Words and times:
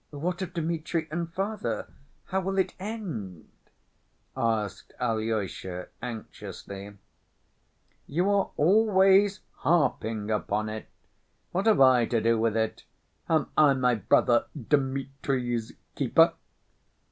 "What 0.09 0.41
of 0.41 0.55
Dmitri 0.55 1.07
and 1.11 1.31
father? 1.31 1.87
how 2.25 2.41
will 2.41 2.57
it 2.57 2.73
end?" 2.79 3.47
asked 4.35 4.93
Alyosha 4.99 5.89
anxiously. 6.01 6.97
"You 8.07 8.27
are 8.31 8.49
always 8.57 9.41
harping 9.57 10.31
upon 10.31 10.69
it! 10.69 10.87
What 11.51 11.67
have 11.67 11.81
I 11.81 12.07
to 12.07 12.19
do 12.19 12.39
with 12.39 12.57
it? 12.57 12.83
Am 13.29 13.51
I 13.55 13.75
my 13.75 13.93
brother 13.93 14.47
Dmitri's 14.59 15.73
keeper?" 15.93 16.33